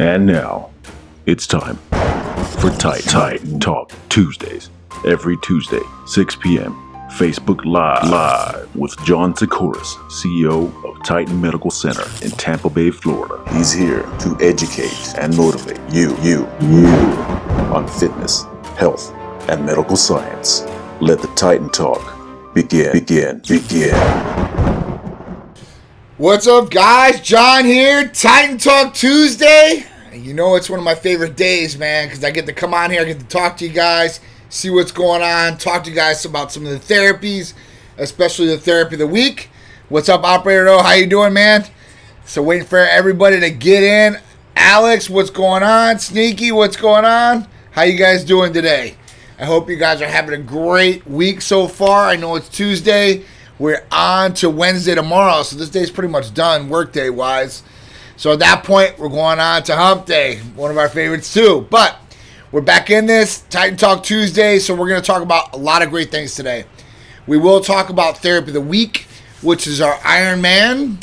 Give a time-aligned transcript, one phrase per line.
[0.00, 0.70] And now,
[1.26, 1.76] it's time
[2.56, 4.70] for Titan, Titan Talk Tuesdays.
[5.06, 6.72] Every Tuesday, 6 p.m.
[7.18, 13.44] Facebook Live, Live with John Sikoris, CEO of Titan Medical Center in Tampa Bay, Florida.
[13.54, 16.86] He's here to educate and motivate you, you, you
[17.68, 18.44] on fitness,
[18.78, 19.12] health,
[19.50, 20.62] and medical science.
[21.02, 23.94] Let the Titan Talk begin, begin, begin.
[26.16, 27.20] What's up, guys?
[27.20, 29.89] John here, Titan Talk Tuesday.
[30.12, 32.90] You know, it's one of my favorite days, man, because I get to come on
[32.90, 34.18] here, I get to talk to you guys,
[34.48, 37.54] see what's going on, talk to you guys about some of the therapies,
[37.96, 39.50] especially the therapy of the week.
[39.88, 40.82] What's up, Operator O?
[40.82, 41.64] How you doing, man?
[42.24, 44.20] So waiting for everybody to get in.
[44.56, 46.00] Alex, what's going on?
[46.00, 47.46] Sneaky, what's going on?
[47.70, 48.96] How you guys doing today?
[49.38, 52.08] I hope you guys are having a great week so far.
[52.08, 53.22] I know it's Tuesday.
[53.60, 57.62] We're on to Wednesday tomorrow, so this day's pretty much done workday wise.
[58.20, 61.66] So at that point, we're going on to Hump Day, one of our favorites too.
[61.70, 61.98] But
[62.52, 65.80] we're back in this Titan Talk Tuesday, so we're going to talk about a lot
[65.80, 66.66] of great things today.
[67.26, 69.06] We will talk about therapy of the week,
[69.40, 70.98] which is our Iron Man,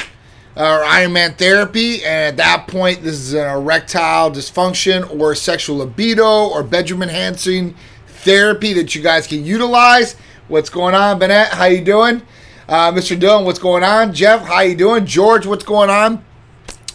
[0.56, 5.78] our Iron Man therapy, and at that point, this is an erectile dysfunction or sexual
[5.78, 7.74] libido or bedroom enhancing
[8.06, 10.14] therapy that you guys can utilize.
[10.50, 11.48] What's going on, Bennett?
[11.48, 12.22] How you doing?
[12.70, 13.20] Uh, Mr.
[13.20, 14.14] Dillon, what's going on?
[14.14, 15.08] Jeff, how you doing?
[15.08, 16.24] George, what's going on?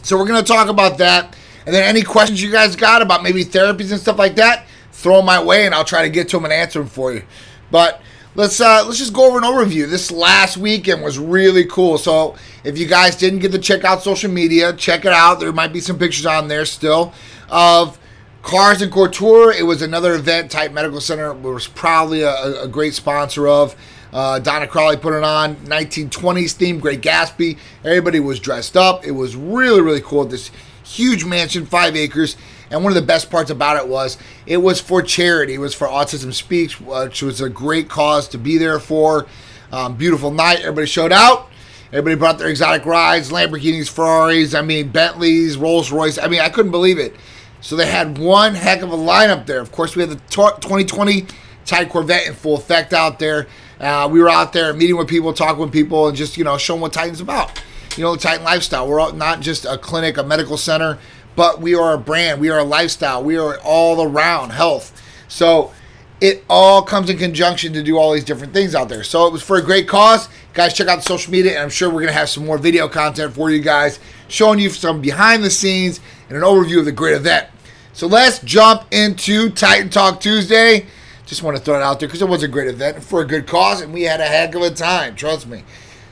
[0.03, 1.37] So we're going to talk about that.
[1.65, 5.17] And then any questions you guys got about maybe therapies and stuff like that, throw
[5.17, 7.23] them my way and I'll try to get to them and answer them for you.
[7.71, 8.03] But
[8.35, 9.89] let's uh, let's just go over an overview.
[9.89, 11.99] This last weekend was really cool.
[11.99, 15.41] So if you guys didn't get to check out social media, check it out.
[15.41, 17.13] There might be some pictures on there still
[17.49, 17.99] of
[18.43, 19.53] Cars and Couture.
[19.53, 20.51] It was another event.
[20.51, 23.77] Titan Medical Center was probably a, a great sponsor of.
[24.13, 27.59] Uh, Donna Crowley put it on 1920s theme, Great Gatsby.
[27.85, 29.07] Everybody was dressed up.
[29.07, 30.25] It was really, really cool.
[30.25, 30.51] This
[30.85, 32.37] huge mansion, five acres.
[32.71, 35.55] And one of the best parts about it was it was for charity.
[35.55, 39.27] It was for Autism Speaks, which was a great cause to be there for.
[39.71, 40.61] Um, beautiful night.
[40.61, 41.49] Everybody showed out.
[41.89, 46.17] Everybody brought their exotic rides, Lamborghinis, Ferraris, I mean, Bentleys, Rolls Royce.
[46.17, 47.15] I mean, I couldn't believe it.
[47.61, 49.61] So they had one heck of a lineup there.
[49.61, 51.27] Of course, we had the 2020
[51.67, 53.47] Titan Corvette in full effect out there.
[53.83, 56.57] Uh, we were out there meeting with people, talking with people, and just you know
[56.57, 57.61] showing what Titan's about.
[57.97, 58.89] You know, the Titan lifestyle.
[58.89, 60.99] We're not just a clinic, a medical center,
[61.37, 62.41] but we are a brand.
[62.41, 63.23] We are a lifestyle.
[63.23, 64.99] We are all around health.
[65.29, 65.73] So
[66.21, 69.03] it all comes in conjunction to do all these different things out there.
[69.03, 70.29] So it was for a great cause.
[70.55, 72.59] Guys, check out the social media, and I'm sure we're going to have some more
[72.59, 76.85] video content for you guys, showing you some behind the scenes and an overview of
[76.85, 77.49] the great event.
[77.93, 80.87] So let's jump into Titan Talk Tuesday.
[81.33, 83.25] Just want to throw it out there because it was a great event for a
[83.25, 85.17] good cause, and we had a heck of a time.
[85.17, 85.65] Trust me.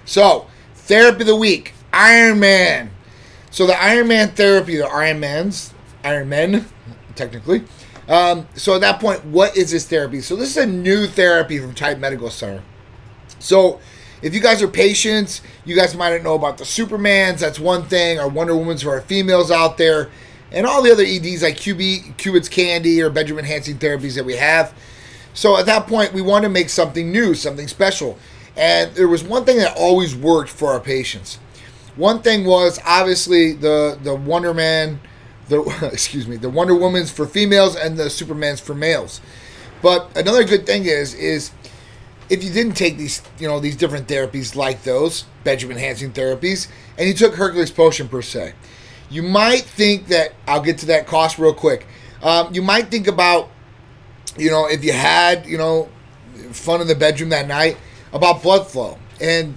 [0.06, 2.90] So, therapy of the week, Iron Man.
[3.50, 6.64] So the Iron Man therapy, the Iron Man's Iron Men,
[7.16, 7.64] technically.
[8.08, 10.22] Um, so at that point, what is this therapy?
[10.22, 12.62] So this is a new therapy from Titan Medical Center.
[13.40, 13.78] So
[14.22, 17.40] if you guys are patients, you guys might not know about the Supermans.
[17.40, 20.08] That's one thing, or Wonder Woman's for our females out there,
[20.50, 24.36] and all the other EDs like QB, Cupid's Candy or bedroom enhancing therapies that we
[24.36, 24.72] have.
[25.34, 28.18] So at that point, we wanted to make something new, something special.
[28.56, 31.38] And there was one thing that always worked for our patients.
[31.96, 35.00] One thing was obviously the the Wonder Man,
[35.48, 39.20] the excuse me, the Wonder Woman's for females and the Superman's for males.
[39.82, 41.52] But another good thing is is
[42.28, 46.68] if you didn't take these you know these different therapies like those bedroom enhancing therapies
[46.96, 48.54] and you took Hercules potion per se,
[49.10, 51.86] you might think that I'll get to that cost real quick.
[52.22, 53.50] Um, you might think about
[54.36, 55.88] you know, if you had, you know,
[56.52, 57.76] fun in the bedroom that night,
[58.12, 59.56] about blood flow and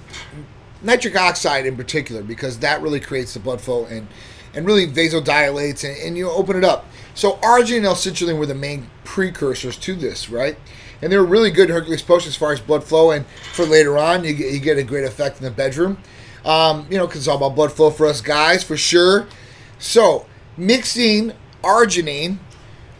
[0.81, 4.07] nitric oxide in particular, because that really creates the blood flow and,
[4.53, 6.85] and really vasodilates and, and you open it up.
[7.15, 10.57] So arginine and L-citrulline were the main precursors to this, right?
[11.01, 13.97] And they were really good Hercules potions as far as blood flow, and for later
[13.97, 15.97] on, you get, you get a great effect in the bedroom.
[16.45, 19.27] Um, you know, because it's all about blood flow for us guys, for sure.
[19.79, 20.25] So,
[20.57, 21.33] mixing
[21.63, 22.37] arginine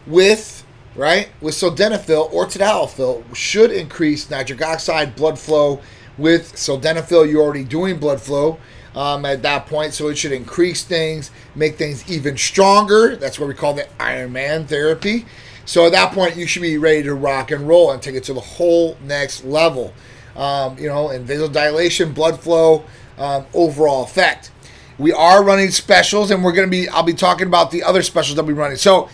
[0.06, 0.63] with
[0.96, 5.80] right, with sildenafil or tadalafil should increase nitric oxide blood flow.
[6.16, 8.58] With sildenafil, you're already doing blood flow
[8.94, 13.16] um, at that point, so it should increase things, make things even stronger.
[13.16, 15.26] That's what we call the Iron Man therapy.
[15.66, 18.24] So at that point, you should be ready to rock and roll and take it
[18.24, 19.92] to the whole next level.
[20.36, 22.84] Um, you know, and vasodilation, blood flow,
[23.18, 24.50] um, overall effect.
[24.98, 26.88] We are running specials, and we're going to be.
[26.88, 28.76] I'll be talking about the other specials that we're running.
[28.76, 29.08] So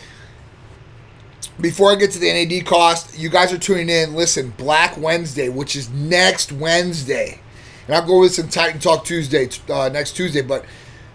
[1.61, 4.15] before I get to the NAD cost, you guys are tuning in.
[4.15, 7.41] Listen, Black Wednesday, which is next Wednesday,
[7.87, 10.65] and I'll go with some Titan Talk Tuesday, uh, next Tuesday, but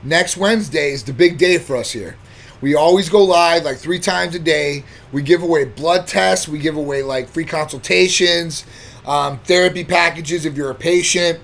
[0.04, 2.18] next Wednesday is the big day for us here.
[2.62, 4.84] We always go live like three times a day.
[5.12, 6.48] We give away blood tests.
[6.48, 8.66] We give away like free consultations,
[9.06, 11.40] um, therapy packages if you're a patient,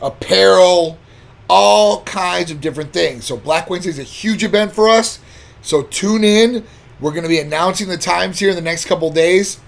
[0.00, 0.98] apparel,
[1.48, 3.26] all kinds of different things.
[3.26, 5.20] So Black Wednesday is a huge event for us.
[5.62, 6.64] So tune in.
[7.00, 9.58] We're going to be announcing the times here in the next couple days.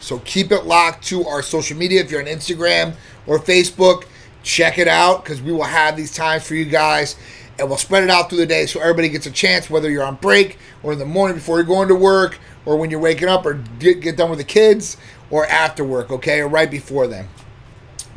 [0.00, 2.00] So keep it locked to our social media.
[2.00, 2.94] If you're on Instagram
[3.26, 4.04] or Facebook,
[4.42, 7.16] check it out because we will have these times for you guys
[7.58, 10.04] and we'll spread it out through the day so everybody gets a chance, whether you're
[10.04, 13.28] on break or in the morning before you're going to work or when you're waking
[13.28, 14.96] up or get, get done with the kids
[15.30, 17.28] or after work, okay, or right before them.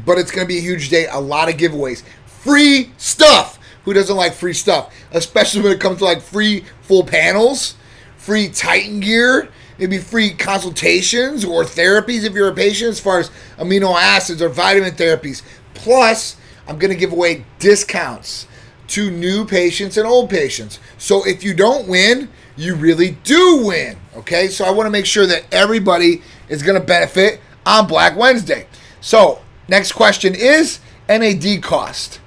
[0.06, 3.60] But it's going to be a huge day, a lot of giveaways, free stuff.
[3.86, 4.94] Who doesn't like free stuff?
[5.12, 7.76] Especially when it comes to like free full panels,
[8.22, 13.32] free Titan gear, maybe free consultations or therapies if you're a patient as far as
[13.58, 15.42] amino acids or vitamin therapies.
[15.74, 16.36] Plus,
[16.68, 18.46] I'm going to give away discounts
[18.90, 20.80] to new patients and old patients.
[21.00, 23.98] So if you don't win, you really do win.
[24.18, 28.16] Okay, so I want to make sure that everybody is going to benefit on Black
[28.16, 28.68] Wednesday.
[29.00, 30.80] So, next question is
[31.10, 32.20] NAD cost.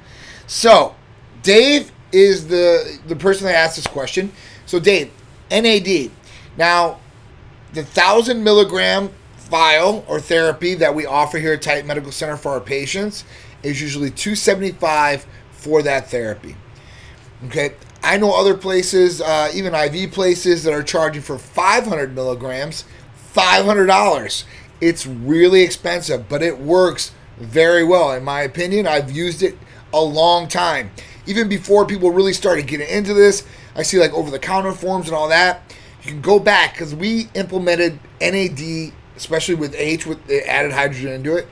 [0.48, 0.96] So,
[1.42, 4.32] Dave is the the person that asked this question.
[4.66, 5.12] So, Dave,
[5.62, 6.10] NAD.
[6.56, 7.00] Now,
[7.72, 12.52] the thousand milligram vial or therapy that we offer here at Titan Medical Center for
[12.52, 13.24] our patients
[13.62, 16.56] is usually 275 for that therapy.
[17.46, 22.84] Okay, I know other places, uh, even IV places, that are charging for 500 milligrams,
[23.34, 24.44] $500.
[24.80, 28.86] It's really expensive, but it works very well, in my opinion.
[28.86, 29.58] I've used it
[29.92, 30.90] a long time.
[31.26, 35.06] Even before people really started getting into this, I see like over the counter forms
[35.08, 35.74] and all that.
[36.02, 41.12] You can go back because we implemented NAD, especially with H, with the added hydrogen
[41.12, 41.48] into it,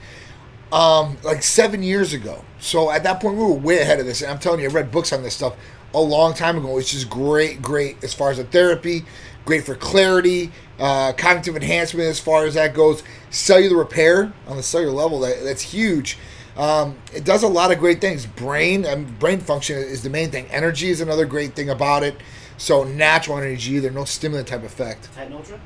[0.73, 2.45] um, like seven years ago.
[2.61, 4.21] So at that point, we were way ahead of this.
[4.21, 5.57] And I'm telling you, I read books on this stuff
[5.95, 9.05] a long time ago, It's just great, great as far as the therapy,
[9.45, 14.63] great for clarity, uh, cognitive enhancement as far as that goes, cellular repair on the
[14.63, 15.21] cellular level.
[15.21, 16.19] That, that's huge.
[16.57, 18.27] Um, it does a lot of great things.
[18.27, 20.47] Brain, um, brain function is the main thing.
[20.51, 22.17] Energy is another great thing about it.
[22.59, 25.09] So natural energy, there's no stimulant type effect.
[25.15, 25.61] Titan Ultra?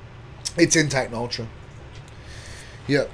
[0.56, 1.47] It's in Titan Ultra.
[2.87, 3.11] Yep.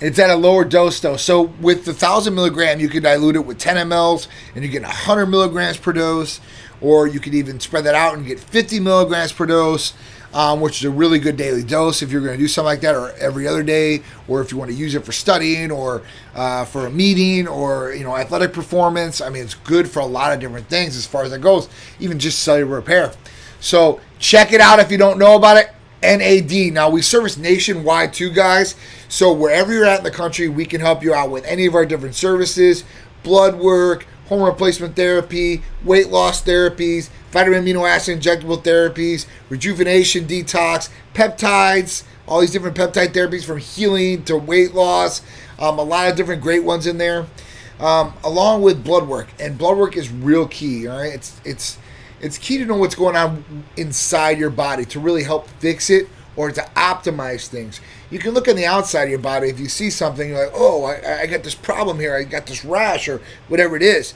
[0.00, 1.16] It's at a lower dose though.
[1.16, 4.82] So with the thousand milligram, you can dilute it with 10 mLs, and you get
[4.82, 6.40] 100 milligrams per dose,
[6.82, 9.94] or you could even spread that out and get 50 milligrams per dose,
[10.34, 12.80] um, which is a really good daily dose if you're going to do something like
[12.80, 16.02] that, or every other day, or if you want to use it for studying, or
[16.34, 19.20] uh, for a meeting, or you know athletic performance.
[19.20, 21.68] I mean, it's good for a lot of different things as far as that goes,
[22.00, 23.12] even just cellular repair.
[23.60, 25.70] So check it out if you don't know about it.
[26.02, 26.72] NAD.
[26.72, 28.74] Now we service nationwide too, guys.
[29.08, 31.74] So wherever you're at in the country, we can help you out with any of
[31.74, 32.84] our different services,
[33.22, 40.90] blood work, hormone replacement therapy, weight loss therapies, vitamin amino acid injectable therapies, rejuvenation detox,
[41.14, 45.22] peptides, all these different peptide therapies from healing to weight loss.
[45.58, 47.26] Um, a lot of different great ones in there,
[47.80, 49.28] um, along with blood work.
[49.38, 50.86] And blood work is real key.
[50.86, 51.78] All right, it's it's
[52.20, 56.08] it's key to know what's going on inside your body to really help fix it
[56.36, 57.80] or to optimize things.
[58.10, 59.48] You can look on the outside of your body.
[59.48, 62.14] If you see something, you're like, oh, I, I got this problem here.
[62.14, 64.14] I got this rash or whatever it is.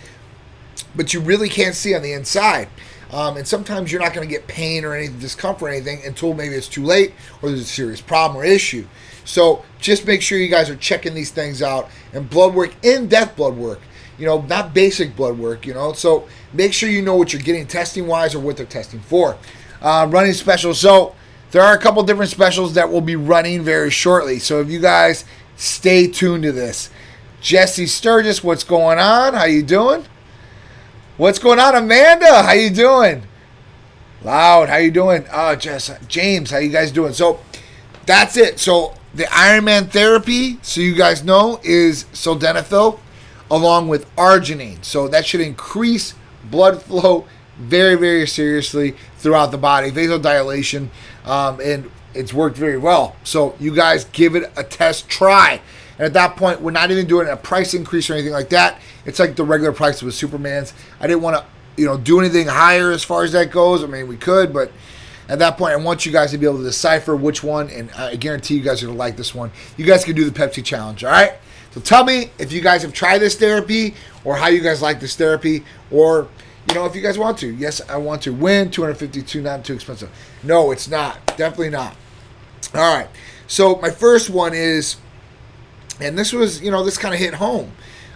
[0.94, 2.69] But you really can't see on the inside.
[3.11, 6.33] Um, and sometimes you're not going to get pain or any discomfort or anything until
[6.33, 8.87] maybe it's too late or there's a serious problem or issue.
[9.25, 11.90] So just make sure you guys are checking these things out.
[12.12, 13.80] And blood work, in depth blood work,
[14.18, 15.92] you know, not basic blood work, you know.
[15.92, 19.37] So make sure you know what you're getting testing wise or what they're testing for.
[19.80, 20.75] Uh, running special.
[20.75, 21.14] So
[21.50, 24.38] there are a couple different specials that will be running very shortly.
[24.38, 25.25] So if you guys
[25.57, 26.90] stay tuned to this.
[27.40, 29.35] Jesse Sturgis, what's going on?
[29.35, 30.04] How you doing?
[31.16, 32.42] What's going on, Amanda?
[32.42, 33.23] How you doing?
[34.23, 35.25] Loud, how you doing?
[35.33, 37.12] Oh, Jess, James, how you guys doing?
[37.12, 37.40] So
[38.07, 38.59] that's it.
[38.59, 42.99] So the Iron Man therapy, so you guys know, is sildenafil
[43.50, 44.85] along with arginine.
[44.85, 46.14] So that should increase
[46.45, 47.26] blood flow
[47.59, 50.88] very, very seriously throughout the body, vasodilation,
[51.24, 53.16] um, and it's worked very well.
[53.24, 55.60] So you guys give it a test try.
[55.98, 58.80] And at that point, we're not even doing a price increase or anything like that.
[59.04, 60.72] It's like the regular price with Superman's.
[60.98, 61.44] I didn't want to,
[61.76, 63.84] you know, do anything higher as far as that goes.
[63.84, 64.72] I mean, we could, but
[65.28, 67.90] at that point, I want you guys to be able to decipher which one, and
[67.92, 69.52] I guarantee you guys are gonna like this one.
[69.76, 71.34] You guys can do the Pepsi challenge, all right?
[71.70, 74.98] So tell me if you guys have tried this therapy or how you guys like
[74.98, 76.26] this therapy, or
[76.69, 77.55] you know if you guys want to.
[77.55, 80.11] Yes, I want to win 252, not too expensive.
[80.43, 81.25] No, it's not.
[81.37, 81.97] Definitely not.
[82.75, 83.09] All right.
[83.47, 84.97] So my first one is,
[86.00, 87.73] and this was, you know, this kind of hit home.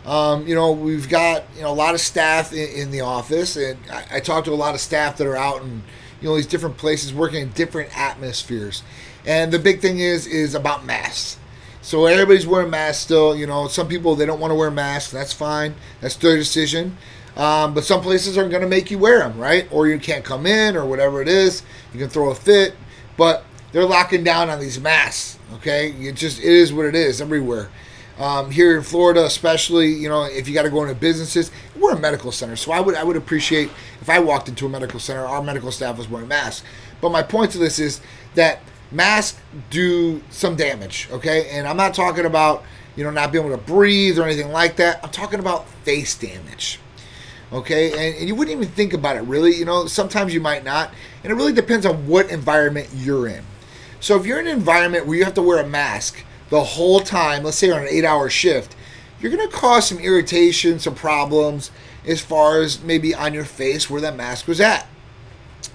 [0.06, 3.56] Um, you know, we've got you know a lot of staff in, in the office,
[3.56, 5.82] and I, I talk to a lot of staff that are out in
[6.20, 8.82] you know these different places working in different atmospheres.
[9.26, 11.38] And the big thing is is about masks.
[11.80, 13.34] So everybody's wearing masks still.
[13.34, 15.10] You know, some people they don't want to wear masks.
[15.10, 15.74] That's fine.
[16.00, 16.98] That's their decision.
[17.36, 19.66] Um, but some places aren't going to make you wear them, right?
[19.72, 21.62] Or you can't come in, or whatever it is.
[21.92, 22.74] You can throw a fit,
[23.16, 25.38] but they're locking down on these masks.
[25.54, 27.70] Okay, it just it is what it is everywhere.
[28.18, 31.94] Um, here in Florida, especially, you know, if you got to go into businesses, we're
[31.94, 35.00] a medical center, so I would I would appreciate if I walked into a medical
[35.00, 36.64] center, our medical staff was wearing masks.
[37.00, 38.00] But my point to this is
[38.36, 38.60] that
[38.92, 41.50] masks do some damage, okay?
[41.50, 42.62] And I'm not talking about
[42.94, 45.00] you know not being able to breathe or anything like that.
[45.02, 46.78] I'm talking about face damage
[47.52, 47.92] okay?
[47.92, 49.54] And, and, you wouldn't even think about it really.
[49.54, 50.92] You know sometimes you might not.
[51.22, 53.44] And it really depends on what environment you're in.
[54.00, 57.00] So if you're in an environment where you have to wear a mask the whole
[57.00, 58.76] time let's say on an eight hour shift
[59.18, 61.70] you're going to cause some irritation some problems
[62.06, 64.86] as far as maybe on your face where that mask was at.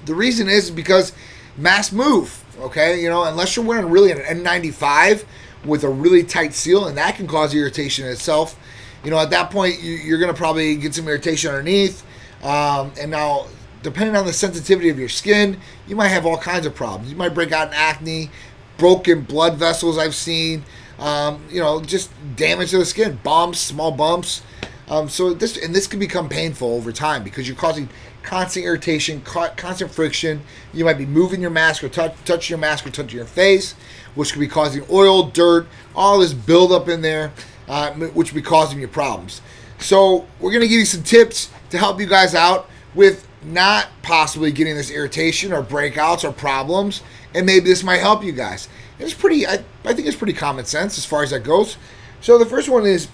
[0.06, 1.12] The reason is because
[1.58, 3.02] masks move okay?
[3.02, 5.26] You know unless you're wearing really an n95
[5.66, 8.59] with a really tight seal and that can cause irritation itself
[9.03, 12.06] you know, at that point, you, are going to probably get some irritation underneath.
[12.44, 13.48] Um, and now,
[13.84, 17.10] depending on the sensitivity of your skin, you might have all kinds of problems.
[17.10, 18.29] You might break out in acne,
[18.77, 20.63] broken blood vessels, I've seen,
[21.00, 24.41] um, you know, just damage to the skin, bumps, small bumps.
[24.89, 27.89] Um, so this and this can become painful over time because you're causing
[28.24, 30.41] constant irritation, constant friction.
[30.74, 33.74] You might be moving your mask or touch, touching your mask or touching your face,
[34.15, 37.32] which could be causing oil, dirt, all this buildup in there
[37.70, 39.42] uh, which will be causing you problems.
[39.78, 43.88] So we're going to give you some tips to help you guys out with not
[44.02, 47.02] possibly getting this irritation or breakouts or problems,
[47.34, 48.68] and maybe this might help you guys.
[48.98, 51.78] It's pretty, I, I think it's pretty common sense as far as that goes.
[52.20, 53.08] So the first one is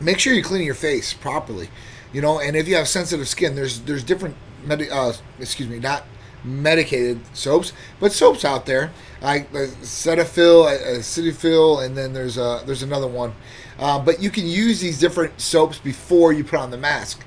[0.00, 1.70] make sure you're cleaning your face properly,
[2.12, 4.36] you know, and if you have sensitive skin, there's there's different,
[4.68, 6.04] uh, excuse me, not
[6.44, 12.82] medicated soaps, but soaps out there like Cetaphil, a Cetaphil, and then there's a there's
[12.82, 13.32] another one
[13.78, 17.24] uh, but you can use these different soaps before you put on the mask.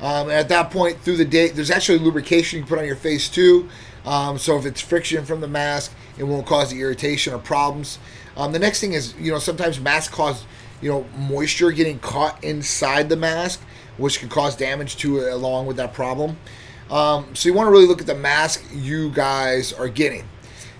[0.00, 2.96] Um, and at that point, through the day, there's actually lubrication you put on your
[2.96, 3.68] face too.
[4.06, 7.98] Um, so if it's friction from the mask, it won't cause the irritation or problems.
[8.36, 10.44] Um, the next thing is, you know, sometimes masks cause,
[10.80, 13.60] you know, moisture getting caught inside the mask,
[13.98, 16.38] which can cause damage to it along with that problem.
[16.90, 20.28] Um, so you want to really look at the mask you guys are getting.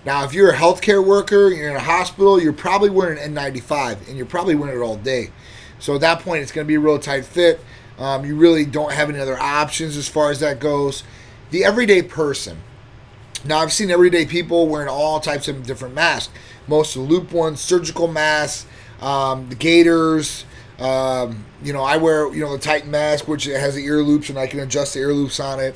[0.03, 4.07] Now, if you're a healthcare worker, you're in a hospital, you're probably wearing an N95
[4.07, 5.29] and you're probably wearing it all day.
[5.79, 7.59] So at that point, it's going to be a real tight fit.
[7.97, 11.03] Um, you really don't have any other options as far as that goes.
[11.51, 12.57] The everyday person.
[13.45, 16.33] Now, I've seen everyday people wearing all types of different masks.
[16.67, 18.65] Most of the loop ones, surgical masks,
[19.01, 20.45] um, the gaiters.
[20.79, 24.29] Um, you know, I wear you know the Titan mask, which has the ear loops,
[24.29, 25.75] and I can adjust the ear loops on it.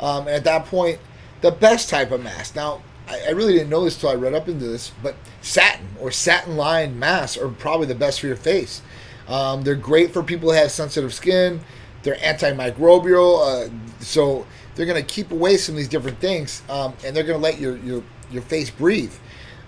[0.00, 0.98] Um, and at that point,
[1.40, 2.56] the best type of mask.
[2.56, 5.88] Now, I, I really didn't know this till I read up into this, but satin
[6.00, 8.82] or satin lined masks are probably the best for your face.
[9.28, 11.60] Um, they're great for people who have sensitive skin.
[12.02, 13.70] They're antimicrobial, uh,
[14.00, 17.38] so they're going to keep away some of these different things, um, and they're going
[17.38, 19.14] to let your, your your face breathe,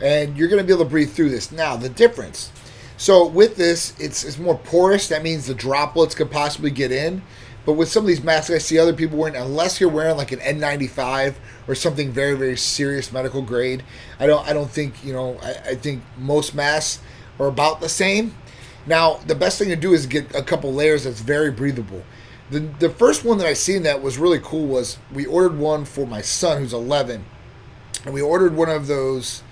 [0.01, 1.53] and you're going to be able to breathe through this.
[1.53, 2.51] Now, the difference.
[2.99, 5.09] So with this, it's it's more porous.
[5.09, 7.23] That means the droplets could possibly get in.
[7.67, 10.31] But with some of these masks, I see other people wearing, unless you're wearing like
[10.31, 11.35] an N95
[11.67, 13.83] or something very, very serious medical grade,
[14.21, 17.03] I don't, I don't think, you know, I, I think most masks
[17.41, 18.37] are about the same.
[18.87, 22.05] Now, the best thing to do is get a couple layers that's very breathable.
[22.51, 25.85] The, the first one that I seen that was really cool was we ordered one
[25.85, 27.25] for my son who's 11,
[28.05, 29.43] and we ordered one of those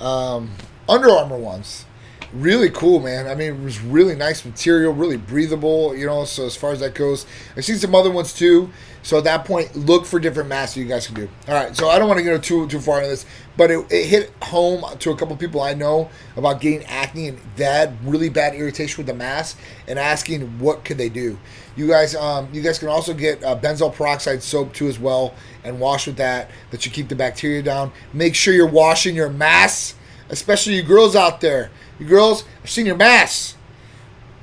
[0.00, 0.52] um,
[0.88, 1.84] Under Armour ones
[2.32, 3.26] really cool, man.
[3.26, 6.24] I mean, it was really nice material, really breathable, you know.
[6.24, 8.70] So as far as that goes, I've seen some other ones too.
[9.02, 11.28] So at that point, look for different masks you guys can do.
[11.48, 13.24] All right, so I don't want to go too too far into this,
[13.56, 17.40] but it, it hit home to a couple people I know about getting acne and
[17.56, 19.58] that really bad irritation with the mask,
[19.88, 21.38] and asking what could they do.
[21.76, 25.34] You guys, um, you guys can also get uh, benzoyl peroxide soap too as well,
[25.64, 26.50] and wash with that.
[26.70, 27.92] That you keep the bacteria down.
[28.12, 29.94] Make sure you're washing your masks,
[30.28, 31.70] especially you girls out there.
[32.00, 33.56] You girls, I've seen your masks.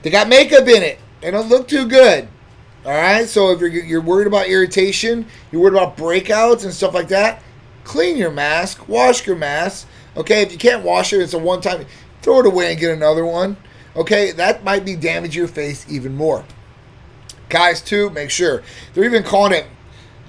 [0.03, 0.99] They got makeup in it.
[1.19, 2.29] They don't look too good.
[2.85, 3.27] All right.
[3.27, 7.43] So if you're you're worried about irritation, you're worried about breakouts and stuff like that,
[7.83, 9.87] clean your mask, wash your mask.
[10.15, 10.43] Okay.
[10.43, 11.85] If you can't wash it, it's a one time.
[12.21, 13.57] Throw it away and get another one.
[13.95, 14.31] Okay.
[14.31, 16.45] That might be damage your face even more.
[17.49, 18.61] Guys, too, make sure
[18.93, 19.65] they're even calling it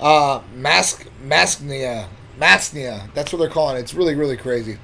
[0.01, 2.09] uh, mask masknia
[2.39, 3.13] masknia.
[3.15, 3.81] That's what they're calling it.
[3.81, 4.79] It's really really crazy.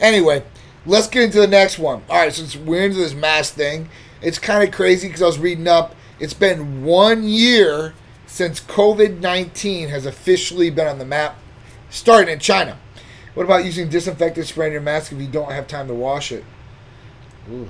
[0.00, 0.44] Anyway,
[0.86, 2.02] let's get into the next one.
[2.08, 3.88] All right, since we're into this mask thing,
[4.22, 5.94] it's kind of crazy because I was reading up.
[6.18, 7.94] It's been one year
[8.26, 11.36] since COVID 19 has officially been on the map,
[11.90, 12.78] starting in China.
[13.34, 16.32] What about using disinfectant spray on your mask if you don't have time to wash
[16.32, 16.44] it?
[17.50, 17.68] Ooh.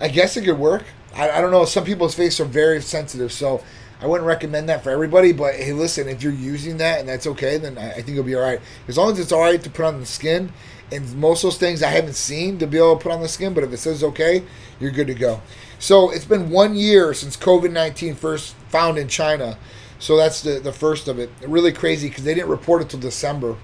[0.00, 0.84] I guess it could work.
[1.14, 1.64] I, I don't know.
[1.64, 3.62] Some people's faces are very sensitive, so
[4.00, 5.32] I wouldn't recommend that for everybody.
[5.32, 8.24] But hey, listen, if you're using that and that's okay, then I, I think it'll
[8.24, 8.60] be all right.
[8.86, 10.52] As long as it's all right to put on the skin,
[10.92, 13.28] and most of those things I haven't seen to be able to put on the
[13.28, 14.44] skin, but if it says okay,
[14.80, 15.42] you're good to go.
[15.78, 19.58] So it's been one year since COVID 19 first found in China.
[19.98, 21.30] So that's the, the first of it.
[21.46, 23.56] Really crazy because they didn't report it till December.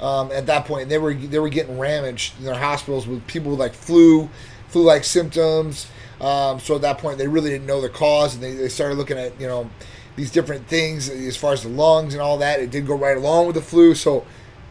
[0.00, 3.50] Um, at that point, they were they were getting ramaged in their hospitals with people
[3.50, 4.28] with like flu,
[4.68, 5.86] flu-like symptoms.
[6.20, 8.96] Um, so at that point, they really didn't know the cause, and they, they started
[8.96, 9.70] looking at you know
[10.16, 12.60] these different things as far as the lungs and all that.
[12.60, 13.94] It did go right along with the flu.
[13.94, 14.24] So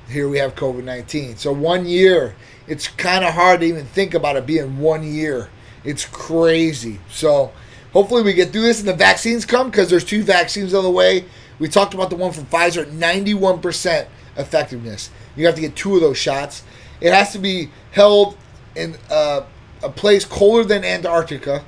[0.09, 1.37] here we have COVID 19.
[1.37, 2.35] So one year,
[2.67, 5.49] it's kind of hard to even think about it being one year.
[5.83, 6.99] It's crazy.
[7.09, 7.51] So
[7.93, 10.89] hopefully we get through this and the vaccines come because there's two vaccines on the
[10.89, 11.25] way.
[11.59, 15.09] We talked about the one from Pfizer, 91% effectiveness.
[15.35, 16.63] You have to get two of those shots.
[17.01, 18.37] It has to be held
[18.75, 19.41] in uh,
[19.83, 21.63] a place colder than Antarctica.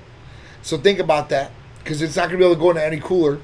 [0.61, 2.99] So think about that because it's not going to be able to go into any
[2.99, 3.39] cooler.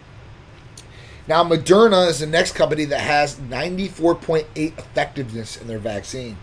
[1.27, 6.37] Now, Moderna is the next company that has 94.8 effectiveness in their vaccine.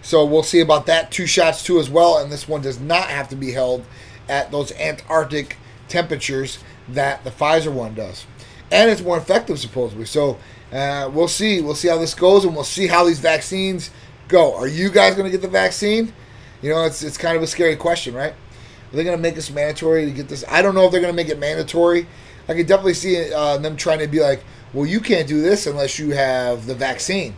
[0.00, 1.10] So we'll see about that.
[1.10, 3.84] Two shots too as well, and this one does not have to be held
[4.28, 5.56] at those Antarctic
[5.88, 8.26] temperatures that the Pfizer one does,
[8.70, 10.04] and it's more effective supposedly.
[10.04, 10.38] So
[10.72, 11.60] uh, we'll see.
[11.62, 13.90] We'll see how this goes, and we'll see how these vaccines
[14.28, 14.54] go.
[14.54, 16.12] Are you guys going to get the vaccine?
[16.60, 18.32] You know, it's it's kind of a scary question, right?
[18.32, 20.44] Are they going to make this mandatory to get this?
[20.48, 22.06] I don't know if they're going to make it mandatory.
[22.48, 25.66] I could definitely see uh, them trying to be like, well, you can't do this
[25.66, 27.34] unless you have the vaccine,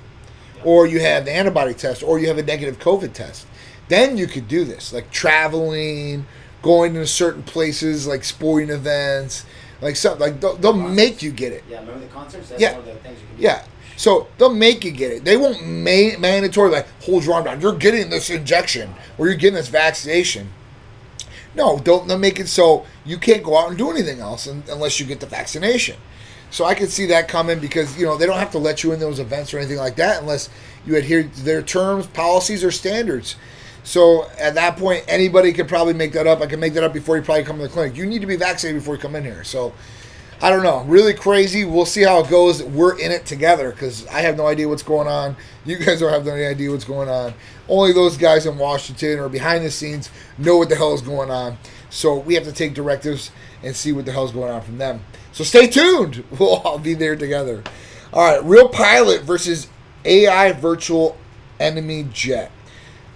[0.64, 3.46] or you have the antibody test, or you have a negative COVID test.
[3.88, 6.26] Then you could do this, like traveling,
[6.62, 9.44] going to certain places, like sporting events,
[9.80, 10.20] like something.
[10.20, 11.62] Like they'll, they'll make you get it.
[11.70, 12.48] Yeah, remember the concerts?
[12.48, 12.72] That's Yeah.
[12.72, 13.42] one of the things you can do.
[13.42, 13.64] Yeah.
[13.96, 15.24] So they'll make you get it.
[15.24, 17.60] They won't ma- mandatory like hold your arm down.
[17.60, 20.50] You're getting this injection or you're getting this vaccination.
[21.56, 25.00] No, don't make it so you can't go out and do anything else un- unless
[25.00, 25.96] you get the vaccination.
[26.50, 28.92] So I could see that coming because you know they don't have to let you
[28.92, 30.50] in those events or anything like that unless
[30.84, 33.36] you adhere to their terms, policies, or standards.
[33.82, 36.40] So at that point, anybody could probably make that up.
[36.40, 37.96] I can make that up before you probably come to the clinic.
[37.96, 39.42] You need to be vaccinated before you come in here.
[39.42, 39.72] So
[40.40, 40.82] I don't know.
[40.84, 41.64] Really crazy.
[41.64, 42.62] We'll see how it goes.
[42.62, 45.36] We're in it together because I have no idea what's going on.
[45.64, 47.32] You guys don't have any idea what's going on.
[47.68, 51.30] Only those guys in Washington or behind the scenes know what the hell is going
[51.30, 51.56] on.
[51.88, 53.30] So we have to take directives
[53.62, 55.04] and see what the hell's going on from them.
[55.32, 56.22] So stay tuned.
[56.38, 57.62] We'll all be there together.
[58.12, 58.44] All right.
[58.44, 59.68] Real pilot versus
[60.04, 61.16] AI virtual
[61.58, 62.52] enemy jet.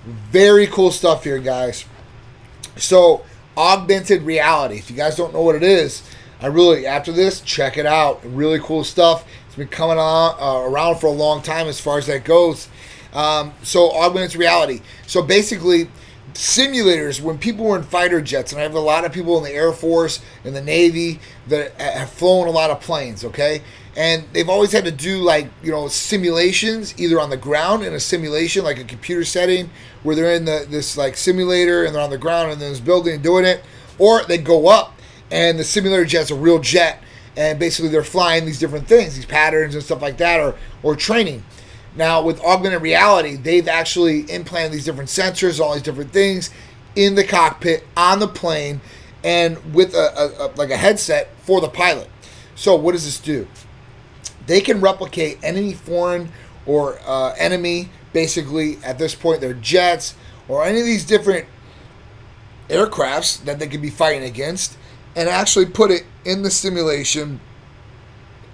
[0.04, 1.84] Very cool stuff here, guys.
[2.76, 3.24] So,
[3.56, 4.76] augmented reality.
[4.76, 6.02] If you guys don't know what it is,
[6.40, 8.20] I really after this check it out.
[8.24, 9.26] Really cool stuff.
[9.46, 12.68] It's been coming on uh, around for a long time as far as that goes.
[13.12, 14.82] Um, so, augmented reality.
[15.06, 15.88] So basically,
[16.34, 19.44] simulators when people were in fighter jets, and I have a lot of people in
[19.44, 23.24] the Air Force and the Navy that have flown a lot of planes.
[23.24, 23.62] Okay,
[23.96, 27.92] and they've always had to do like you know simulations either on the ground in
[27.92, 29.70] a simulation like a computer setting
[30.02, 32.80] where they're in the this like simulator and they're on the ground and then this
[32.80, 33.64] building and doing it
[33.98, 34.99] or they go up
[35.30, 37.02] and the simulator jet's a real jet
[37.36, 40.96] and basically they're flying these different things these patterns and stuff like that or or
[40.96, 41.44] training.
[41.96, 46.50] Now with augmented reality they've actually implanted these different sensors all these different things
[46.96, 48.80] in the cockpit on the plane
[49.22, 52.08] and with a, a, a like a headset for the pilot.
[52.54, 53.46] So what does this do?
[54.46, 56.32] They can replicate any foreign
[56.66, 60.14] or uh, enemy basically at this point their jets
[60.48, 61.46] or any of these different
[62.68, 64.76] aircrafts that they could be fighting against
[65.16, 67.40] and actually put it in the simulation.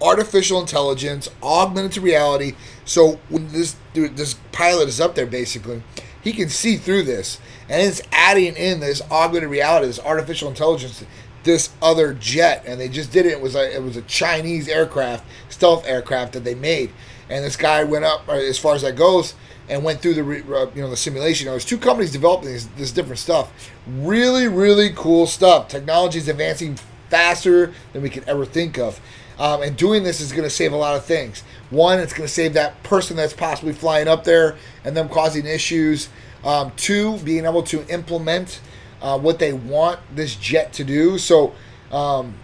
[0.01, 2.55] Artificial intelligence augmented reality.
[2.85, 5.83] So when this this pilot is up there basically
[6.27, 7.39] he can see through this.
[7.69, 11.05] And it's adding in this augmented reality this artificial intelligence
[11.45, 12.65] this other jet.
[12.67, 13.33] And they just did it.
[13.33, 16.91] It was a it was a chinese aircraft stealth aircraft that they made.
[17.31, 19.35] And this guy went up uh, as far as that goes
[19.69, 21.47] and went through the uh, you know the simulation.
[21.47, 23.71] There's two companies developing this, this different stuff.
[23.87, 25.69] Really, really cool stuff.
[25.69, 26.79] Technology is advancing
[27.11, 29.01] faster than we could ever think of,
[29.39, 31.43] um, and doing this is going to save a lot of things.
[31.71, 35.47] One, it's going to save that person that's possibly flying up there and them causing
[35.47, 36.09] issues.
[36.45, 38.61] Um, two, being able to implement
[39.03, 41.19] uh, what they want this jet to do.
[41.19, 41.55] So.
[41.91, 42.35] Um,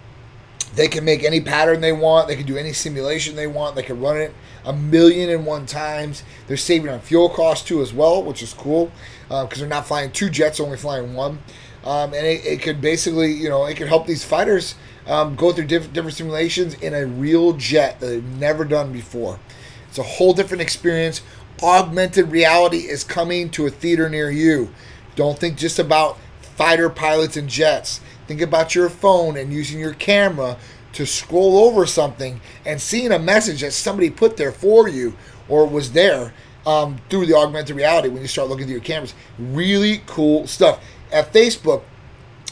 [0.75, 2.29] they can make any pattern they want.
[2.29, 3.77] They can do any simulation they want.
[3.77, 4.33] They can run it
[4.64, 6.22] a million and one times.
[6.46, 8.90] They're saving on fuel costs too as well, which is cool
[9.29, 11.38] because they're not flying two jets, only flying one.
[11.85, 15.53] um, and it, it, could basically, you know, it could help these fighters um, go
[15.53, 19.40] through diff- different simulations in a real jet that they've never done before.
[19.88, 21.22] It's a whole different experience.
[21.62, 24.72] Augmented reality is coming to a theater near you.
[25.16, 28.01] Don't think just about fighter pilots and jets.
[28.26, 30.56] Think about your phone and using your camera
[30.92, 35.16] to scroll over something and seeing a message that somebody put there for you
[35.48, 36.32] or was there
[36.66, 39.14] um, through the augmented reality when you start looking through your cameras.
[39.38, 40.82] Really cool stuff.
[41.11, 41.82] At Facebook,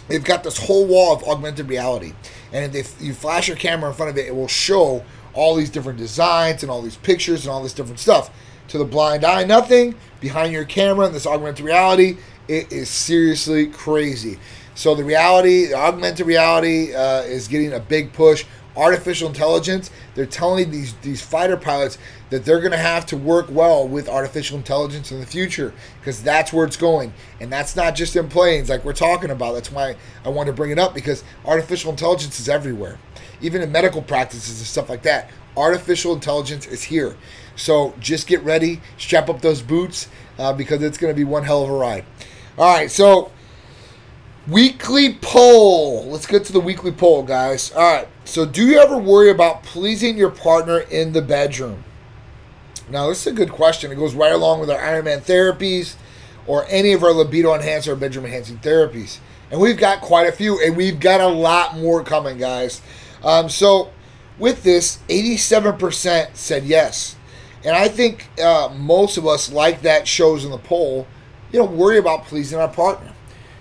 [0.09, 2.13] they've got this whole wall of augmented reality.
[2.53, 5.71] And if you flash your camera in front of it, it will show all these
[5.71, 8.31] different designs and all these pictures and all this different stuff.
[8.69, 9.95] To the blind eye, nothing.
[10.21, 14.39] Behind your camera and this augmented reality, it is seriously crazy.
[14.81, 18.47] So the reality, the augmented reality, uh, is getting a big push.
[18.75, 21.99] Artificial intelligence, they're telling these these fighter pilots
[22.31, 26.23] that they're going to have to work well with artificial intelligence in the future because
[26.23, 27.13] that's where it's going.
[27.41, 29.53] And that's not just in planes like we're talking about.
[29.53, 32.99] That's why I want to bring it up because artificial intelligence is everywhere.
[33.43, 37.19] Even in medical practices and stuff like that, artificial intelligence is here.
[37.55, 41.45] So just get ready, strap up those boots uh, because it's going to be one
[41.45, 42.07] hell of a ride.
[42.57, 43.31] All right, so
[44.51, 46.07] weekly poll.
[46.07, 47.73] Let's get to the weekly poll, guys.
[47.73, 51.85] All right, so do you ever worry about pleasing your partner in the bedroom?
[52.89, 53.93] Now, this is a good question.
[53.93, 55.95] It goes right along with our Iron Man therapies
[56.47, 59.19] or any of our libido enhancer or bedroom enhancing therapies.
[59.51, 62.83] And we've got quite a few, and we've got a lot more coming, guys.
[63.23, 63.91] Um, so,
[64.39, 67.17] with this, 87% said yes.
[67.63, 71.07] And I think uh, most of us, like that shows in the poll,
[71.53, 73.13] you know, worry about pleasing our partner.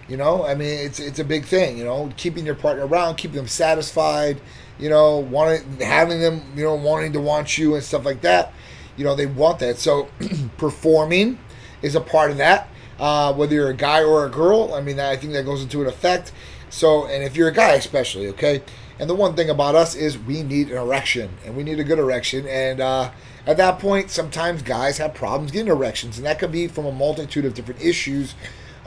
[0.09, 1.77] You know, I mean, it's it's a big thing.
[1.77, 4.41] You know, keeping your partner around, keeping them satisfied.
[4.79, 8.51] You know, wanting having them, you know, wanting to want you and stuff like that.
[8.97, 9.77] You know, they want that.
[9.77, 10.09] So,
[10.57, 11.37] performing
[11.81, 12.69] is a part of that.
[12.99, 15.81] Uh, whether you're a guy or a girl, I mean, I think that goes into
[15.81, 16.31] an effect.
[16.69, 18.63] So, and if you're a guy, especially, okay.
[18.99, 21.83] And the one thing about us is we need an erection, and we need a
[21.83, 22.45] good erection.
[22.47, 23.11] And uh,
[23.45, 26.91] at that point, sometimes guys have problems getting erections, and that could be from a
[26.91, 28.35] multitude of different issues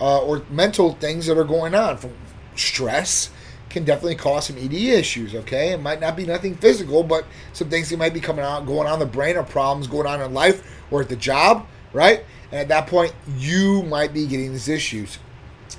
[0.01, 1.97] uh, or mental things that are going on.
[1.97, 2.13] From
[2.57, 3.31] stress
[3.71, 5.35] can definitely cause some ED issues.
[5.35, 8.67] Okay, it might not be nothing physical, but some things that might be coming out,
[8.67, 12.25] going on the brain, or problems going on in life or at the job, right?
[12.51, 15.19] And at that point, you might be getting these issues.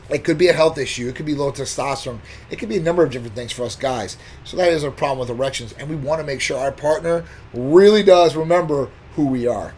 [0.09, 1.07] It could be a health issue.
[1.07, 2.19] It could be low testosterone.
[2.49, 4.17] It could be a number of different things for us guys.
[4.43, 7.25] So that is a problem with erections, and we want to make sure our partner
[7.53, 9.73] really does remember who we are.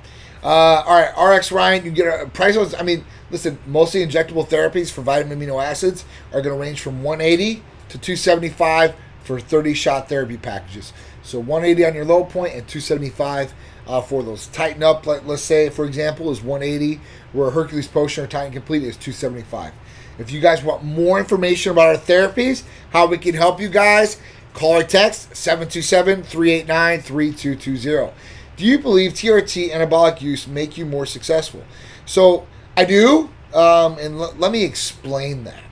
[0.46, 2.56] Uh, all right, RX Ryan, you get a price.
[2.76, 7.02] I mean, listen, mostly injectable therapies for vitamin amino acids are going to range from
[7.02, 10.94] 180 to 275 for 30 shot therapy packages.
[11.24, 13.56] So 180 on your low point and 275
[13.88, 14.46] uh, for those.
[14.46, 17.02] Tighten up, let, let's say, for example, is 180,
[17.34, 19.74] where Hercules Potion or Titan Complete is 275.
[20.20, 24.22] If you guys want more information about our therapies, how we can help you guys,
[24.54, 28.14] call or text 727 389 3220.
[28.58, 31.63] Do you believe TRT anabolic use make you more successful?
[32.06, 35.63] So I do, um, and l- let me explain that.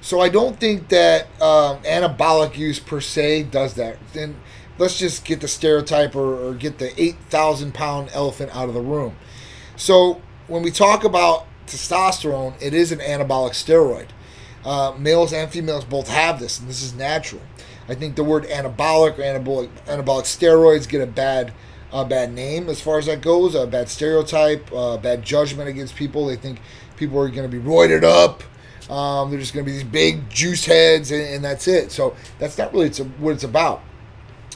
[0.00, 3.96] So I don't think that um, anabolic use per se does that.
[4.12, 4.36] Then
[4.78, 8.82] let's just get the stereotype or, or get the 8,000 pound elephant out of the
[8.82, 9.16] room.
[9.76, 14.08] So when we talk about testosterone, it is an anabolic steroid.
[14.64, 17.42] Uh, males and females both have this, and this is natural.
[17.88, 21.52] I think the word anabolic or anabolic, anabolic steroids get a bad
[21.92, 25.94] a bad name as far as that goes, a bad stereotype, a bad judgment against
[25.94, 26.26] people.
[26.26, 26.60] They think
[26.96, 28.42] people are going to be roided up.
[28.90, 31.92] Um, they're just going to be these big juice heads, and, and that's it.
[31.92, 33.80] So that's not really what it's about.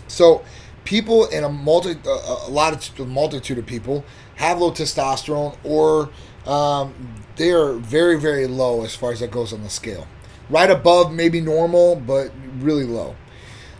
[0.08, 0.44] So
[0.84, 4.04] people in a multi, a, lot of a multitude of people
[4.36, 6.10] have low testosterone or
[6.46, 6.94] um,
[7.36, 10.06] they are very, very low as far as that goes on the scale.
[10.48, 12.32] Right above maybe normal, but
[12.62, 13.16] really low.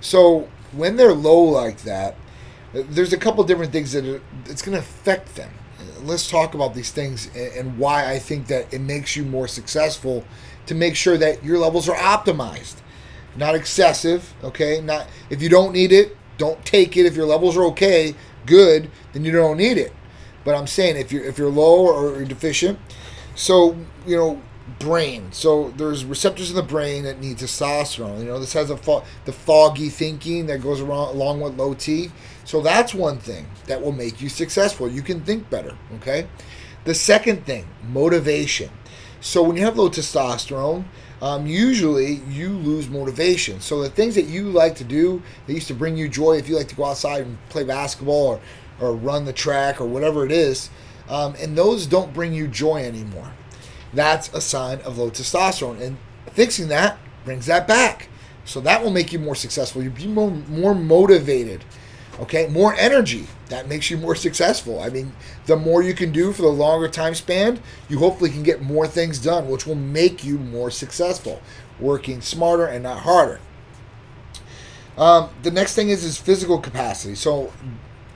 [0.01, 2.17] So when they're low like that,
[2.73, 5.51] there's a couple different things that are, it's going to affect them.
[6.03, 10.25] Let's talk about these things and why I think that it makes you more successful
[10.67, 12.77] to make sure that your levels are optimized,
[13.37, 14.35] not excessive.
[14.45, 17.07] Okay, not if you don't need it, don't take it.
[17.07, 18.14] If your levels are okay,
[18.47, 19.93] good, then you don't need it.
[20.45, 22.79] But I'm saying if you're if you're low or deficient,
[23.35, 24.43] so you know
[24.79, 25.33] brain.
[25.33, 28.21] So there's receptors in the brain that need testosterone.
[28.21, 31.75] You know this has a fo- the foggy thinking that goes around along with low
[31.75, 32.11] T.
[32.45, 34.88] So that's one thing that will make you successful.
[34.88, 35.77] You can think better.
[35.97, 36.27] Okay.
[36.85, 38.71] The second thing, motivation.
[39.21, 40.85] So when you have low testosterone,
[41.21, 43.61] um, usually you lose motivation.
[43.61, 46.49] So the things that you like to do that used to bring you joy, if
[46.49, 48.41] you like to go outside and play basketball or
[48.81, 50.71] or run the track or whatever it is,
[51.09, 53.33] um, and those don't bring you joy anymore.
[53.92, 55.81] That's a sign of low testosterone.
[55.81, 55.96] And
[56.33, 58.09] fixing that brings that back.
[58.44, 59.83] So that will make you more successful.
[59.83, 61.64] You'll be more, more motivated.
[62.20, 63.27] Okay, more energy.
[63.48, 64.81] That makes you more successful.
[64.81, 65.12] I mean,
[65.46, 68.87] the more you can do for the longer time span, you hopefully can get more
[68.87, 71.40] things done, which will make you more successful,
[71.79, 73.40] working smarter and not harder.
[74.96, 77.14] Um, the next thing is is physical capacity.
[77.14, 77.53] So,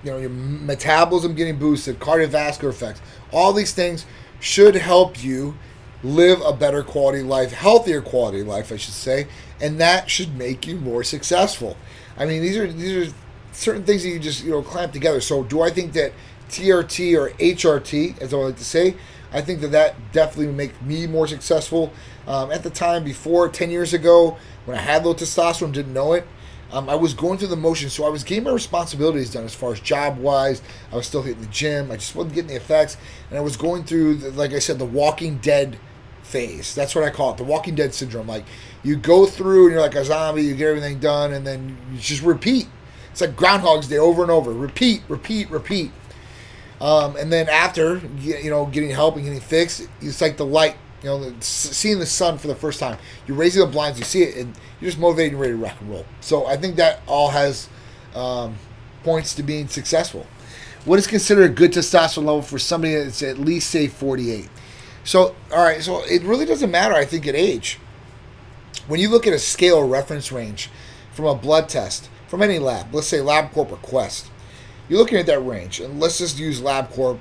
[0.03, 4.05] you know, your metabolism getting boosted, cardiovascular effects, all these things
[4.43, 5.57] should help you
[6.03, 9.29] live a better quality life, healthier quality life, I should say,
[9.61, 11.77] and that should make you more successful.
[12.19, 13.15] I mean, these are these are
[13.53, 15.21] certain things that you just you know clamp together.
[15.21, 16.13] So, do I think that
[16.49, 18.97] TRT or HRT, as I like to say,
[19.33, 21.93] I think that that definitely would make me more successful.
[22.27, 26.13] Um, at the time before, ten years ago, when I had low testosterone, didn't know
[26.15, 26.27] it.
[26.73, 29.55] Um, I was going through the motions, so I was getting my responsibilities done as
[29.55, 30.63] far as job wise.
[30.91, 31.91] I was still hitting the gym.
[31.91, 32.97] I just wasn't getting the effects,
[33.29, 35.79] and I was going through, the, like I said, the Walking Dead
[36.23, 36.75] phase.
[36.75, 38.27] That's what I call it, the Walking Dead syndrome.
[38.27, 38.45] Like
[38.83, 41.99] you go through and you're like a zombie, you get everything done, and then you
[41.99, 42.69] just repeat.
[43.11, 44.53] It's like Groundhog's Day over and over.
[44.53, 45.91] Repeat, repeat, repeat.
[46.81, 50.77] Um, and then after, you know, getting help and getting fixed, it's like the light
[51.03, 52.99] you know, seeing the sun for the first time.
[53.27, 55.81] You're raising the blinds, you see it, and you're just motivated and ready to rock
[55.81, 56.07] and roll.
[56.21, 57.69] So I think that all has
[58.15, 58.57] um,
[59.03, 60.27] points to being successful.
[60.85, 64.49] What is considered a good testosterone level for somebody that's at least say 48?
[65.05, 66.95] So all right, so it really doesn't matter.
[66.95, 67.79] I think at age,
[68.87, 70.71] when you look at a scale reference range
[71.13, 74.31] from a blood test from any lab, let's say LabCorp or Quest,
[74.89, 77.19] you're looking at that range, and let's just use LabCorp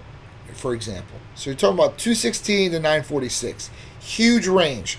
[0.55, 1.17] for example.
[1.35, 3.69] So you're talking about 216 to 946.
[3.99, 4.97] Huge range.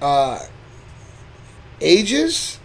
[0.00, 0.40] Uh,
[1.80, 2.58] ages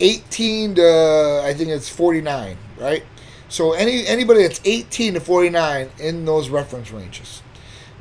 [0.00, 3.04] 18 to I think it's 49, right?
[3.48, 7.42] So any anybody that's 18 to 49 in those reference ranges.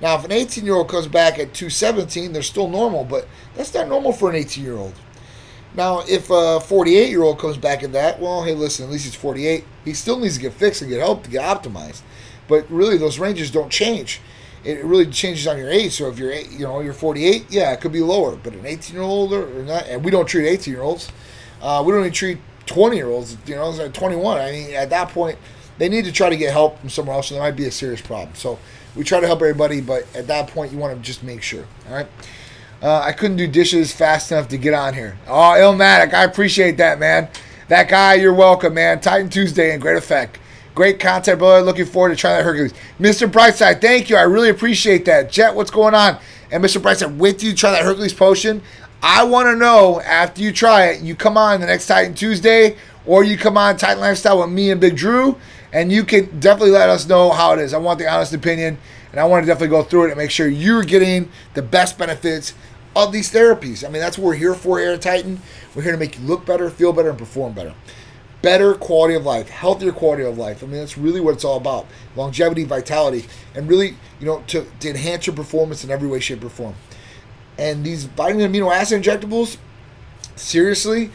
[0.01, 3.73] Now, if an 18 year old comes back at 217, they're still normal, but that's
[3.73, 4.93] not normal for an 18 year old.
[5.73, 9.05] Now, if a 48 year old comes back at that, well, hey, listen, at least
[9.05, 9.63] he's 48.
[9.83, 12.01] He still needs to get fixed and get help to get optimized.
[12.47, 14.21] But really, those ranges don't change.
[14.63, 15.93] It really changes on your age.
[15.93, 18.35] So if you're, you know, you're 48, yeah, it could be lower.
[18.35, 21.11] But an 18 year old or not, and we don't treat 18 year olds.
[21.61, 23.37] Uh, we don't even treat 20 year olds.
[23.45, 24.37] You know, at 21.
[24.37, 25.37] I mean, at that point,
[25.77, 27.71] they need to try to get help from somewhere else, and there might be a
[27.71, 28.33] serious problem.
[28.35, 28.57] So
[28.95, 31.65] we try to help everybody, but at that point, you want to just make sure.
[31.87, 32.07] All right.
[32.81, 35.17] Uh, I couldn't do dishes fast enough to get on here.
[35.27, 37.29] Oh, Illmatic, I appreciate that, man.
[37.67, 38.99] That guy, you're welcome, man.
[38.99, 40.37] Titan Tuesday in great effect.
[40.75, 41.61] Great content, brother.
[41.61, 42.73] Looking forward to trying that Hercules.
[42.99, 43.31] Mr.
[43.31, 44.17] Brightside, thank you.
[44.17, 45.31] I really appreciate that.
[45.31, 46.19] Jet, what's going on?
[46.51, 46.81] And Mr.
[46.81, 48.61] Brightside, till you try that Hercules potion.
[49.01, 52.75] I want to know after you try it, you come on the next Titan Tuesday
[53.05, 55.37] or you come on Titan Lifestyle with me and Big Drew,
[55.71, 57.73] and you can definitely let us know how it is.
[57.73, 58.77] I want the honest opinion,
[59.11, 61.97] and I want to definitely go through it and make sure you're getting the best
[61.97, 62.53] benefits
[62.95, 63.87] of these therapies.
[63.87, 65.39] I mean, that's what we're here for at Titan.
[65.73, 67.73] We're here to make you look better, feel better, and perform better
[68.45, 70.61] better quality of life, healthier quality of life.
[70.61, 74.67] I mean, that's really what it's all about longevity, vitality, and really, you know, to,
[74.81, 76.75] to enhance your performance in every way, shape, or form.
[77.57, 79.57] And these vitamin amino acid injectables,
[80.35, 81.09] seriously,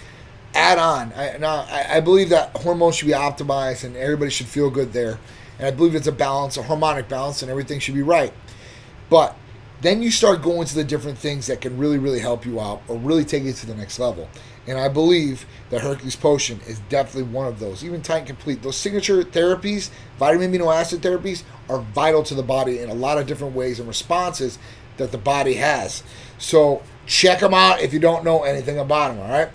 [0.54, 1.12] add on.
[1.14, 4.92] I, now, I, I believe that hormones should be optimized and everybody should feel good
[4.92, 5.20] there.
[5.60, 8.32] And I believe it's a balance, a harmonic balance, and everything should be right.
[9.08, 9.36] But
[9.82, 12.82] then you start going to the different things that can really, really help you out
[12.88, 14.28] or really take you to the next level.
[14.70, 17.82] And I believe that Hercules Potion is definitely one of those.
[17.82, 22.78] Even Titan Complete, those signature therapies, vitamin amino acid therapies, are vital to the body
[22.78, 24.60] in a lot of different ways and responses
[24.96, 26.04] that the body has.
[26.38, 29.18] So check them out if you don't know anything about them.
[29.18, 29.48] All right,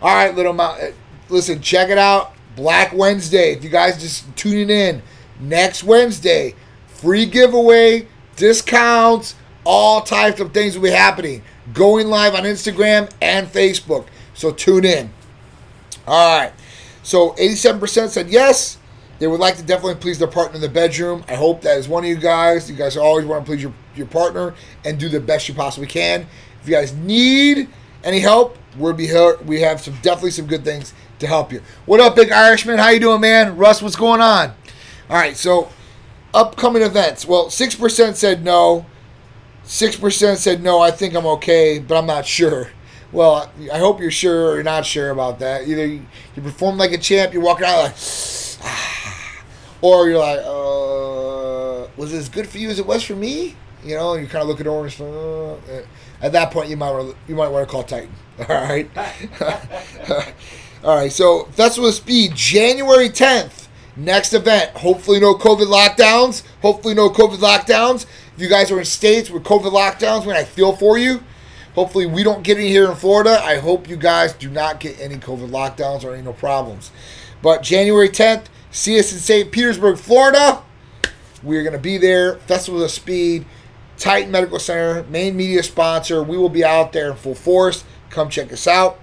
[0.00, 0.80] all right, little mount.
[0.80, 0.90] Uh,
[1.28, 2.32] listen, check it out.
[2.54, 3.52] Black Wednesday.
[3.52, 5.02] If you guys just tuning in
[5.40, 6.54] next Wednesday,
[6.86, 8.06] free giveaway,
[8.36, 11.42] discounts, all types of things will be happening.
[11.72, 14.06] Going live on Instagram and Facebook.
[14.40, 15.12] So tune in.
[16.06, 16.52] All right.
[17.02, 18.78] So 87% said yes.
[19.18, 21.26] They would like to definitely please their partner in the bedroom.
[21.28, 22.70] I hope that is one of you guys.
[22.70, 25.86] You guys always want to please your, your partner and do the best you possibly
[25.86, 26.26] can.
[26.62, 27.68] If you guys need
[28.02, 29.36] any help, we'll be here.
[29.44, 31.60] We have some definitely some good things to help you.
[31.84, 32.78] What up, big Irishman?
[32.78, 33.58] How you doing, man?
[33.58, 34.54] Russ, what's going on?
[35.10, 35.68] All right, so
[36.32, 37.26] upcoming events.
[37.26, 38.86] Well, six percent said no.
[39.64, 40.80] Six percent said no.
[40.80, 42.70] I think I'm okay, but I'm not sure.
[43.12, 45.66] Well, I hope you're sure or you're not sure about that.
[45.66, 47.94] Either you, you perform like a champ, you're walking out like,
[48.62, 49.44] ah,
[49.82, 53.56] or you're like, uh, was it as good for you as it was for me?
[53.84, 55.00] You know, you kind of look at orange.
[55.00, 55.54] Uh,
[56.22, 58.12] at that point, you might you might want to call Titan.
[58.40, 58.90] All right.
[60.84, 61.10] All right.
[61.10, 63.68] So Festival of Speed, January 10th.
[63.96, 64.70] Next event.
[64.76, 66.42] Hopefully, no COVID lockdowns.
[66.62, 68.06] Hopefully, no COVID lockdowns.
[68.34, 71.22] If you guys are in states with COVID lockdowns, man, I feel for you.
[71.74, 73.40] Hopefully, we don't get any here in Florida.
[73.42, 76.90] I hope you guys do not get any COVID lockdowns or any no problems.
[77.42, 79.52] But January 10th, see us in St.
[79.52, 80.62] Petersburg, Florida.
[81.42, 82.36] We're going to be there.
[82.40, 83.46] Festival of Speed,
[83.96, 86.22] Titan Medical Center, main media sponsor.
[86.22, 87.84] We will be out there in full force.
[88.10, 88.98] Come check us out.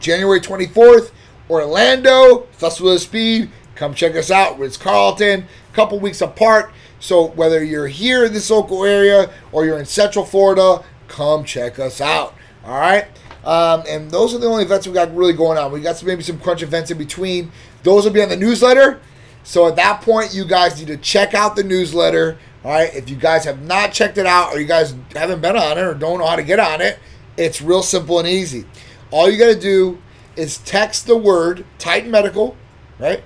[0.00, 1.12] January 24th,
[1.48, 3.50] Orlando, Festival of Speed.
[3.76, 4.58] Come check us out.
[4.58, 6.72] Ritz Carlton, a couple weeks apart.
[7.00, 11.78] So whether you're here in this local area or you're in Central Florida, come check
[11.78, 12.34] us out.
[12.64, 13.06] All right.
[13.44, 15.70] Um, and those are the only events we got really going on.
[15.70, 17.52] We got some, maybe some crunch events in between.
[17.82, 19.00] Those will be on the newsletter.
[19.42, 22.38] So at that point, you guys need to check out the newsletter.
[22.64, 22.94] All right.
[22.94, 25.82] If you guys have not checked it out or you guys haven't been on it
[25.82, 26.98] or don't know how to get on it,
[27.36, 28.64] it's real simple and easy.
[29.10, 29.98] All you got to do
[30.36, 32.56] is text the word Titan Medical,
[32.98, 33.22] right,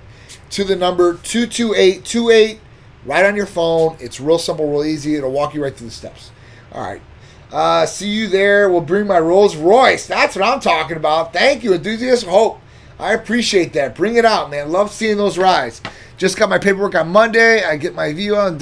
[0.51, 2.59] to the number 22828
[3.05, 3.97] right on your phone.
[3.99, 5.15] It's real simple, real easy.
[5.15, 6.31] It'll walk you right through the steps.
[6.71, 7.01] All right.
[7.51, 8.69] Uh, see you there.
[8.69, 10.05] We'll bring my Rolls Royce.
[10.05, 11.33] That's what I'm talking about.
[11.33, 12.61] Thank you, Enthusiast Hope.
[12.99, 13.95] I appreciate that.
[13.95, 14.71] Bring it out, man.
[14.71, 15.81] Love seeing those rides.
[16.17, 17.63] Just got my paperwork on Monday.
[17.63, 18.59] I get my view on.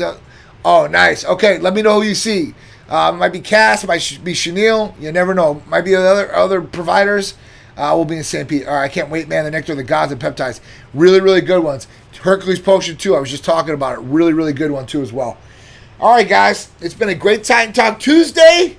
[0.63, 1.25] Oh, nice.
[1.25, 2.53] Okay, let me know who you see.
[2.87, 4.95] Uh, might be Cass, might be Chenille.
[4.99, 5.61] You never know.
[5.67, 7.33] Might be other other providers.
[7.75, 8.47] Uh, we'll be in St.
[8.47, 8.65] Pete.
[8.65, 9.45] All right, I can't wait, man.
[9.45, 10.61] The Nectar, the Gods, and Peptides.
[10.93, 11.87] Really, really good ones.
[12.21, 13.15] Hercules Potion, too.
[13.15, 14.01] I was just talking about it.
[14.01, 15.37] Really, really good one, too, as well.
[15.99, 16.69] All right, guys.
[16.79, 18.77] It's been a great Titan Talk Tuesday.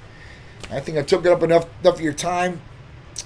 [0.70, 2.60] I think I took it up enough, enough of your time.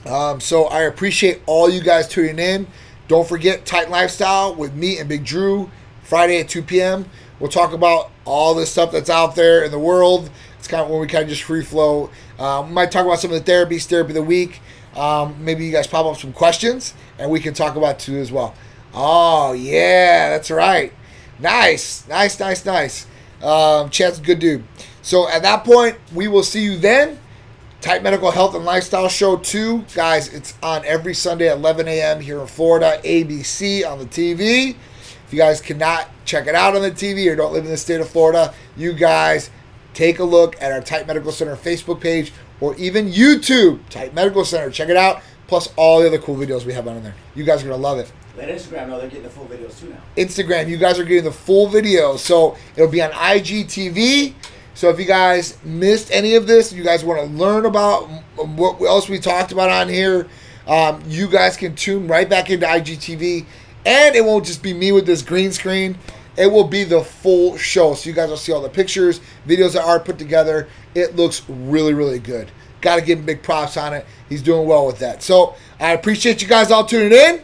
[0.07, 2.68] Um, so I appreciate all you guys tuning in.
[3.07, 5.70] Don't forget Titan Lifestyle with me and Big Drew
[6.05, 7.05] Friday at 2 p.m.
[7.38, 10.31] We'll talk about all this stuff that's out there in the world.
[10.59, 12.09] It's kind of when we kind of just free flow.
[12.38, 14.62] Um, we might talk about some of the therapies, therapy of the week.
[14.96, 18.33] Um, maybe you guys pop up some questions and we can talk about too as
[18.33, 18.55] well.
[18.94, 20.94] Oh yeah, that's right.
[21.38, 23.07] Nice, nice, nice, nice.
[23.42, 24.64] Um, Chad's a good dude.
[25.02, 27.18] So at that point, we will see you then.
[27.81, 29.87] Titan Medical Health and Lifestyle Show 2.
[29.94, 32.20] Guys, it's on every Sunday at 11 a.m.
[32.20, 34.76] here in Florida, ABC on the TV.
[35.26, 37.76] If you guys cannot check it out on the TV or don't live in the
[37.76, 39.50] state of Florida, you guys
[39.94, 44.44] take a look at our Titan Medical Center Facebook page or even YouTube, Titan Medical
[44.44, 44.70] Center.
[44.70, 47.16] Check it out, plus all the other cool videos we have on there.
[47.35, 48.12] You guys are going to love it.
[48.37, 50.01] Let Instagram know they're getting the full videos too now.
[50.16, 52.16] Instagram, you guys are getting the full video.
[52.16, 54.35] So it'll be on IGTV.
[54.75, 58.81] So if you guys missed any of this, you guys want to learn about what
[58.81, 60.29] else we talked about on here,
[60.66, 63.45] um, you guys can tune right back into IGTV.
[63.85, 65.99] And it won't just be me with this green screen.
[66.37, 67.92] It will be the full show.
[67.95, 70.68] So you guys will see all the pictures, videos that are put together.
[70.95, 72.51] It looks really, really good.
[72.81, 74.07] Got to give him big props on it.
[74.29, 75.23] He's doing well with that.
[75.23, 77.42] So I appreciate you guys all tuning in.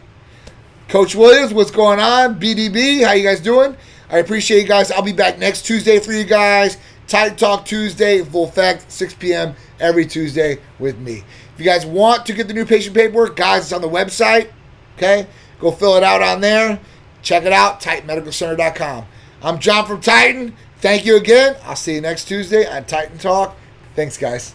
[0.89, 2.41] Coach Williams, what's going on?
[2.41, 3.77] BDB, how you guys doing?
[4.09, 4.91] I appreciate you guys.
[4.91, 6.79] I'll be back next Tuesday for you guys.
[7.07, 9.55] Titan Talk Tuesday, full fact, 6 p.m.
[9.81, 11.25] every Tuesday with me.
[11.53, 14.51] If you guys want to get the new patient paperwork, guys, it's on the website.
[14.97, 15.27] Okay?
[15.61, 16.81] Go fill it out on there.
[17.21, 19.05] Check it out, TitanMedicalCenter.com.
[19.43, 20.57] I'm John from Titan.
[20.79, 21.57] Thank you again.
[21.65, 23.57] I'll see you next Tuesday on Titan Talk.
[23.95, 24.55] Thanks, guys.